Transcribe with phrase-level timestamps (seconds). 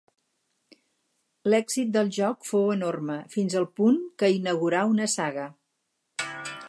[1.53, 5.45] L'èxit del joc fou enorme, fins al punt que inaugurà una saga.